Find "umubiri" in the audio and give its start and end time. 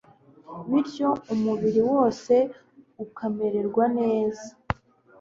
1.33-1.81